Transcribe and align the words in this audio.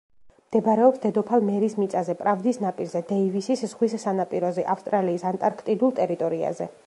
მდებარეობს 0.43 1.01
დედოფალ 1.01 1.43
მერის 1.49 1.75
მიწაზე, 1.81 2.15
პრავდის 2.21 2.59
ნაპირზე, 2.63 3.03
დეივისის 3.11 3.65
ზღვის 3.75 3.95
სანაპიროზე, 4.05 4.67
ავსტრალიის 4.75 5.27
ანტარქტიდულ 5.33 5.97
ტერიტორიაზე. 6.01 6.75